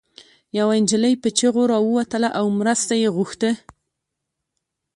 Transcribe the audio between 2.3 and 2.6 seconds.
او